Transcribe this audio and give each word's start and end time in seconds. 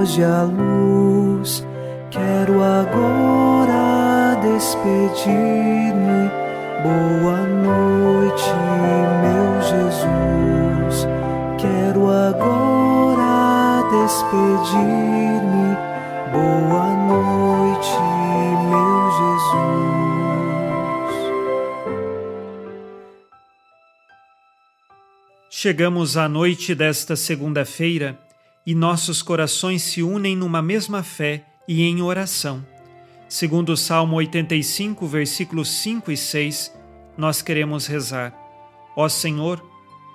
Foge 0.00 0.24
a 0.24 0.44
luz. 0.44 1.62
Quero 2.10 2.62
agora 2.62 4.34
despedir-me. 4.40 6.30
Boa 6.82 7.42
noite, 7.46 8.50
meu 9.20 9.60
Jesus. 9.60 11.06
Quero 11.58 12.08
agora 12.08 13.82
despedir-me. 13.90 15.76
Boa 16.32 16.88
noite, 17.06 18.00
meu 18.70 19.10
Jesus. 19.20 20.00
Chegamos 25.50 26.16
à 26.16 26.26
noite 26.26 26.74
desta 26.74 27.14
segunda-feira 27.16 28.18
e 28.66 28.74
nossos 28.74 29.22
corações 29.22 29.82
se 29.82 30.02
unem 30.02 30.36
numa 30.36 30.60
mesma 30.60 31.02
fé 31.02 31.44
e 31.66 31.82
em 31.82 32.02
oração. 32.02 32.64
Segundo 33.28 33.70
o 33.70 33.76
Salmo 33.76 34.16
85, 34.16 35.06
versículos 35.06 35.68
5 35.68 36.10
e 36.10 36.16
6, 36.16 36.72
nós 37.16 37.42
queremos 37.42 37.86
rezar: 37.86 38.34
Ó 38.96 39.08
Senhor, 39.08 39.64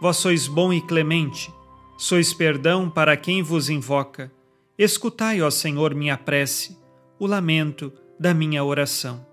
vós 0.02 0.17
sois 0.17 0.48
bom 0.48 0.73
e 0.73 0.81
clemente, 0.81 1.52
sois 1.98 2.34
perdão 2.34 2.89
para 2.89 3.16
quem 3.16 3.41
vos 3.41 3.70
invoca. 3.70 4.31
Escutai, 4.77 5.41
ó 5.41 5.50
Senhor, 5.50 5.95
minha 5.95 6.17
prece, 6.17 6.77
o 7.17 7.25
lamento 7.25 7.94
da 8.20 8.33
minha 8.33 8.64
oração. 8.64 9.25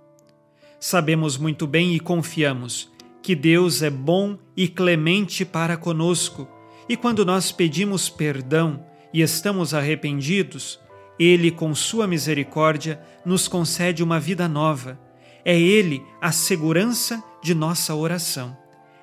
Sabemos 0.78 1.36
muito 1.36 1.66
bem 1.66 1.94
e 1.94 2.00
confiamos 2.00 2.90
que 3.22 3.34
Deus 3.34 3.82
é 3.82 3.90
bom 3.90 4.36
e 4.56 4.68
clemente 4.68 5.44
para 5.44 5.76
conosco, 5.76 6.48
e 6.88 6.96
quando 6.96 7.24
nós 7.24 7.52
pedimos 7.52 8.08
perdão 8.08 8.84
e 9.12 9.20
estamos 9.20 9.74
arrependidos, 9.74 10.80
Ele, 11.18 11.50
com 11.50 11.74
Sua 11.74 12.06
misericórdia, 12.06 13.00
nos 13.24 13.46
concede 13.46 14.02
uma 14.02 14.18
vida 14.18 14.48
nova. 14.48 14.98
É 15.44 15.58
Ele 15.58 16.02
a 16.20 16.32
segurança 16.32 17.22
de 17.42 17.54
nossa 17.54 17.94
oração. 17.94 18.56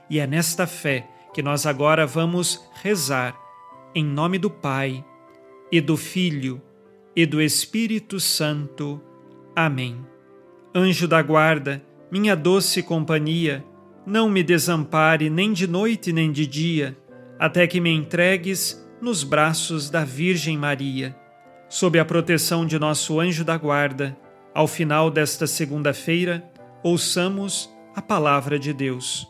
E 0.09 0.19
é 0.19 0.25
nesta 0.25 0.65
fé 0.65 1.07
que 1.33 1.43
nós 1.43 1.65
agora 1.65 2.05
vamos 2.05 2.65
rezar, 2.81 3.37
em 3.93 4.03
nome 4.03 4.37
do 4.39 4.49
Pai 4.49 5.03
e 5.71 5.79
do 5.79 5.95
Filho 5.95 6.61
e 7.15 7.25
do 7.25 7.41
Espírito 7.41 8.19
Santo. 8.19 9.01
Amém. 9.55 9.97
Anjo 10.73 11.07
da 11.07 11.21
guarda, 11.21 11.83
minha 12.11 12.35
doce 12.35 12.81
companhia, 12.81 13.63
não 14.05 14.29
me 14.29 14.41
desampare 14.41 15.29
nem 15.29 15.53
de 15.53 15.67
noite 15.67 16.11
nem 16.11 16.31
de 16.31 16.47
dia, 16.47 16.97
até 17.37 17.67
que 17.67 17.79
me 17.79 17.91
entregues 17.91 18.83
nos 19.01 19.23
braços 19.23 19.89
da 19.89 20.03
Virgem 20.03 20.57
Maria. 20.57 21.15
Sob 21.69 21.99
a 21.99 22.05
proteção 22.05 22.65
de 22.65 22.77
nosso 22.79 23.19
anjo 23.19 23.43
da 23.43 23.57
guarda, 23.57 24.17
ao 24.53 24.67
final 24.67 25.09
desta 25.11 25.47
segunda-feira, 25.47 26.49
ouçamos 26.83 27.69
a 27.95 28.01
palavra 28.01 28.57
de 28.57 28.73
Deus. 28.73 29.27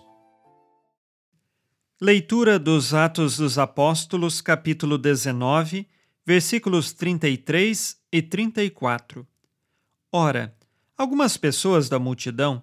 Leitura 2.01 2.57
dos 2.57 2.93
Atos 2.93 3.37
dos 3.37 3.57
Apóstolos, 3.57 4.41
capítulo 4.41 4.97
19 4.97 5.87
versículos 6.29 6.93
33 6.93 7.97
e 8.11 8.21
34. 8.21 9.27
Ora, 10.11 10.55
algumas 10.95 11.37
pessoas 11.37 11.89
da 11.89 11.97
multidão 11.97 12.61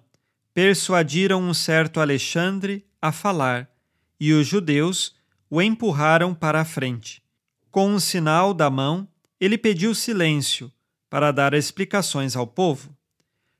persuadiram 0.53 1.41
um 1.41 1.53
certo 1.53 1.99
Alexandre 1.99 2.87
a 3.01 3.11
falar, 3.11 3.69
e 4.17 4.31
os 4.31 4.47
judeus 4.47 5.16
o 5.49 5.61
empurraram 5.61 6.33
para 6.33 6.61
a 6.61 6.65
frente. 6.65 7.21
Com 7.71 7.89
um 7.89 7.99
sinal 7.99 8.53
da 8.53 8.69
mão, 8.69 9.07
ele 9.39 9.57
pediu 9.57 9.93
silêncio 9.93 10.71
para 11.09 11.31
dar 11.31 11.53
explicações 11.53 12.35
ao 12.35 12.45
povo. 12.45 12.95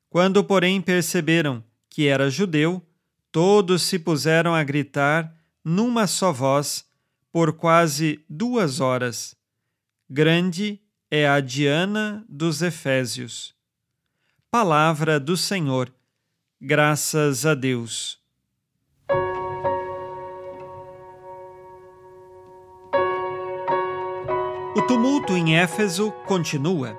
Quando, 0.10 0.44
porém, 0.44 0.82
perceberam 0.82 1.64
que 1.90 2.08
era 2.08 2.30
judeu, 2.30 2.86
todos 3.32 3.84
se 3.84 4.00
puseram 4.00 4.54
a 4.54 4.64
gritar 4.64 5.36
numa 5.64 6.08
só 6.08 6.32
voz 6.32 6.86
por 7.32 7.54
quase 7.54 8.24
duas 8.30 8.80
horas 8.80 9.38
Grande 10.10 10.80
é 11.12 11.28
a 11.28 11.42
Diana 11.42 12.26
dos 12.30 12.62
Efésios. 12.62 13.54
Palavra 14.50 15.20
do 15.20 15.36
Senhor. 15.36 15.94
Graças 16.62 17.46
a 17.46 17.54
Deus. 17.54 18.18
O 24.78 24.82
tumulto 24.84 25.36
em 25.36 25.58
Éfeso 25.58 26.12
continua. 26.28 26.96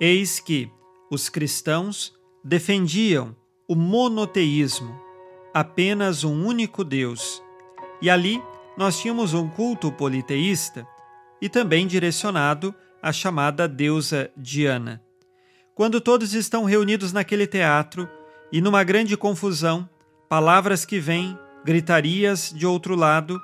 Eis 0.00 0.40
que 0.40 0.72
os 1.10 1.28
cristãos 1.28 2.14
defendiam 2.42 3.36
o 3.68 3.74
monoteísmo, 3.74 4.98
apenas 5.52 6.24
um 6.24 6.46
único 6.46 6.82
Deus. 6.82 7.42
E 8.00 8.08
ali 8.08 8.42
nós 8.78 8.98
tínhamos 8.98 9.34
um 9.34 9.46
culto 9.46 9.92
politeísta 9.92 10.88
e 11.38 11.50
também 11.50 11.86
direcionado 11.86 12.74
à 13.02 13.12
chamada 13.12 13.68
deusa 13.68 14.30
Diana. 14.34 15.02
Quando 15.74 16.00
todos 16.00 16.32
estão 16.32 16.64
reunidos 16.64 17.12
naquele 17.12 17.46
teatro 17.46 18.08
e 18.50 18.62
numa 18.62 18.82
grande 18.82 19.18
confusão, 19.18 19.86
palavras 20.30 20.86
que 20.86 20.98
vêm, 20.98 21.38
gritarias 21.62 22.50
de 22.56 22.66
outro 22.66 22.96
lado, 22.96 23.38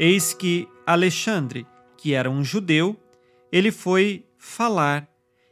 eis 0.00 0.34
que 0.34 0.66
Alexandre, 0.84 1.64
que 1.96 2.12
era 2.12 2.28
um 2.28 2.42
judeu, 2.42 2.98
ele 3.52 3.70
foi 3.70 4.26
falar 4.38 5.08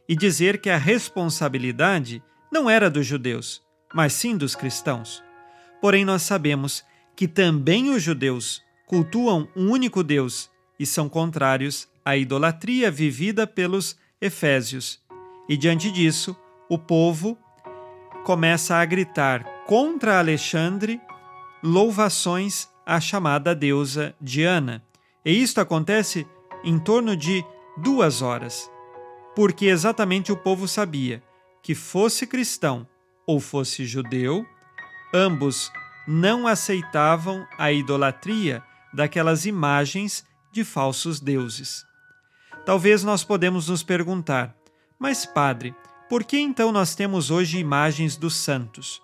e 0.07 0.15
dizer 0.15 0.59
que 0.59 0.69
a 0.69 0.77
responsabilidade 0.77 2.23
não 2.51 2.69
era 2.69 2.89
dos 2.89 3.05
judeus, 3.05 3.61
mas 3.93 4.13
sim 4.13 4.35
dos 4.35 4.55
cristãos. 4.55 5.23
Porém, 5.81 6.03
nós 6.03 6.23
sabemos 6.23 6.83
que 7.15 7.27
também 7.27 7.89
os 7.89 8.01
judeus 8.01 8.61
cultuam 8.87 9.47
um 9.55 9.69
único 9.69 10.03
Deus 10.03 10.49
e 10.79 10.85
são 10.85 11.07
contrários 11.07 11.87
à 12.03 12.17
idolatria 12.17 12.89
vivida 12.89 13.45
pelos 13.45 13.97
efésios. 14.19 14.99
E 15.47 15.55
diante 15.55 15.91
disso, 15.91 16.35
o 16.69 16.77
povo 16.77 17.37
começa 18.23 18.75
a 18.75 18.85
gritar 18.85 19.43
contra 19.65 20.19
Alexandre 20.19 20.99
louvações 21.61 22.67
à 22.85 22.99
chamada 22.99 23.53
deusa 23.53 24.15
Diana. 24.19 24.83
E 25.23 25.31
isto 25.31 25.61
acontece 25.61 26.25
em 26.63 26.79
torno 26.79 27.15
de 27.15 27.45
duas 27.81 28.21
horas, 28.21 28.69
porque 29.35 29.65
exatamente 29.65 30.31
o 30.31 30.37
povo 30.37 30.67
sabia 30.67 31.23
que 31.61 31.75
fosse 31.75 32.25
cristão 32.25 32.87
ou 33.25 33.39
fosse 33.39 33.85
judeu, 33.85 34.45
ambos 35.13 35.71
não 36.07 36.47
aceitavam 36.47 37.45
a 37.57 37.71
idolatria 37.71 38.63
daquelas 38.93 39.45
imagens 39.45 40.25
de 40.51 40.63
falsos 40.63 41.19
deuses. 41.19 41.85
Talvez 42.65 43.03
nós 43.03 43.23
podemos 43.23 43.69
nos 43.69 43.83
perguntar: 43.83 44.55
mas, 44.99 45.25
padre, 45.25 45.75
por 46.09 46.23
que 46.23 46.39
então 46.39 46.71
nós 46.71 46.95
temos 46.95 47.29
hoje 47.29 47.59
imagens 47.59 48.17
dos 48.17 48.35
santos? 48.35 49.01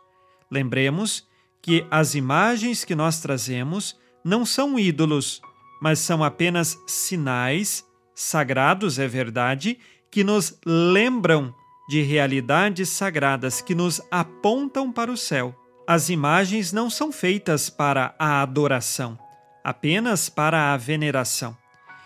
Lembremos 0.50 1.28
que 1.62 1.85
as 1.90 2.16
imagens 2.16 2.84
que 2.84 2.96
nós 2.96 3.19
trazemos 3.19 3.96
não 4.24 4.46
são 4.46 4.78
ídolos, 4.78 5.41
mas 5.81 6.00
são 6.00 6.24
apenas 6.24 6.78
sinais 6.88 7.85
sagrados, 8.16 8.97
é 8.97 9.08
verdade, 9.08 9.78
que 10.09 10.23
nos 10.23 10.58
lembram 10.66 11.53
de 11.88 12.02
realidades 12.02 12.90
sagradas 12.90 13.62
que 13.62 13.76
nos 13.76 14.02
apontam 14.09 14.91
para 14.91 15.12
o 15.12 15.17
céu. 15.17 15.53
As 15.85 16.09
imagens 16.09 16.72
não 16.72 16.90
são 16.90 17.12
feitas 17.12 17.70
para 17.70 18.16
a 18.17 18.41
adoração, 18.41 19.20
apenas 19.64 20.29
para 20.29 20.73
a 20.73 20.78
veneração. 20.78 21.56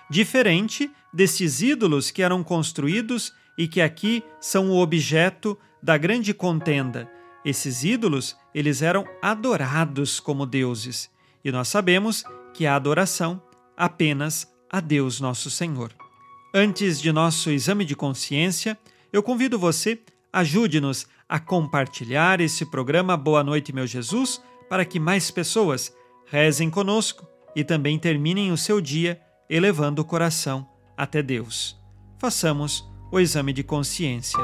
Diferente 0.09 0.91
destes 1.13 1.61
ídolos 1.61 2.11
que 2.11 2.21
eram 2.21 2.43
construídos 2.43 3.31
e 3.57 3.67
que 3.67 3.79
aqui 3.79 4.23
são 4.41 4.71
o 4.71 4.81
objeto 4.81 5.57
da 5.81 5.97
grande 5.97 6.33
contenda. 6.33 7.09
Esses 7.45 7.83
ídolos, 7.83 8.35
eles 8.53 8.81
eram 8.81 9.05
adorados 9.21 10.19
como 10.19 10.45
deuses, 10.45 11.09
e 11.43 11.51
nós 11.51 11.69
sabemos 11.69 12.23
que 12.53 12.65
a 12.65 12.75
adoração 12.75 13.41
apenas 13.77 14.47
a 14.71 14.79
Deus 14.79 15.19
nosso 15.19 15.49
Senhor. 15.49 15.91
Antes 16.53 17.01
de 17.01 17.11
nosso 17.11 17.49
exame 17.49 17.83
de 17.83 17.95
consciência, 17.95 18.77
eu 19.11 19.23
convido 19.23 19.57
você, 19.57 19.99
ajude-nos 20.31 21.07
a 21.27 21.39
compartilhar 21.39 22.39
esse 22.39 22.65
programa 22.65 23.17
Boa 23.17 23.43
Noite, 23.43 23.73
meu 23.73 23.87
Jesus, 23.87 24.41
para 24.69 24.85
que 24.85 24.99
mais 24.99 25.31
pessoas 25.31 25.93
rezem 26.25 26.69
conosco 26.69 27.27
e 27.55 27.63
também 27.63 27.97
terminem 27.97 28.51
o 28.51 28.57
seu 28.57 28.79
dia 28.79 29.19
elevando 29.49 30.01
o 30.01 30.05
coração 30.05 30.67
até 30.95 31.23
Deus. 31.23 31.75
Façamos 32.19 32.87
o 33.11 33.19
exame 33.19 33.51
de 33.53 33.63
consciência. 33.63 34.39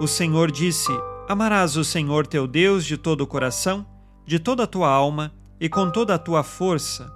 O 0.00 0.08
Senhor 0.08 0.50
disse: 0.50 0.90
Amarás 1.28 1.76
o 1.76 1.84
Senhor 1.84 2.26
teu 2.26 2.46
Deus 2.48 2.84
de 2.84 2.96
todo 2.96 3.20
o 3.20 3.26
coração, 3.26 3.86
de 4.26 4.40
toda 4.40 4.64
a 4.64 4.66
tua 4.66 4.88
alma 4.88 5.32
e 5.62 5.68
com 5.68 5.88
toda 5.88 6.16
a 6.16 6.18
tua 6.18 6.42
força. 6.42 7.08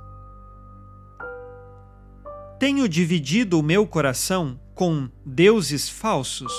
Tenho 2.60 2.88
dividido 2.88 3.58
o 3.58 3.62
meu 3.62 3.84
coração 3.84 4.60
com 4.72 5.10
deuses 5.24 5.88
falsos? 5.88 6.52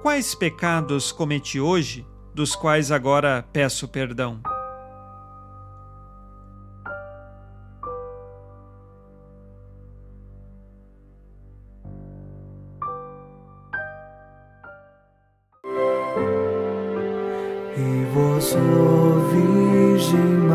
Quais 0.00 0.32
pecados 0.36 1.10
cometi 1.10 1.58
hoje, 1.58 2.06
dos 2.32 2.54
quais 2.54 2.92
agora 2.92 3.44
peço 3.52 3.88
perdão? 3.88 4.40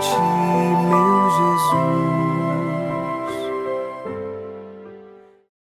情. 0.00 0.27